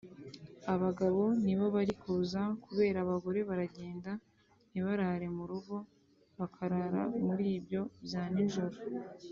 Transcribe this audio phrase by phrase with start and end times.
[0.73, 4.11] abagabo nibo bari kuza kubera abagore baragenda
[4.71, 5.75] ntibarare mu rugo
[6.39, 8.77] bakarara muri ibyo bya nijoro